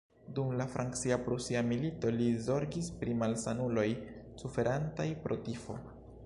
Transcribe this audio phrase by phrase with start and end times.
[0.37, 3.87] Dum la Francia-Prusia Milito li zorgis pri malsanuloj
[4.43, 5.79] suferantaj pro tifo.